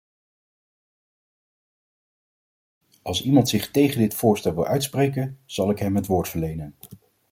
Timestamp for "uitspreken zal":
4.65-5.69